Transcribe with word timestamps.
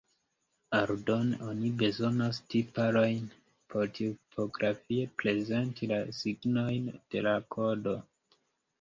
Aldone 0.77 1.37
oni 1.51 1.69
bezonas 1.81 2.39
tiparojn 2.55 3.29
por 3.75 3.93
tipografie 4.01 5.07
prezenti 5.23 5.95
la 5.95 6.03
signojn 6.25 6.93
de 6.99 7.27
la 7.31 7.39
kodo. 7.59 7.99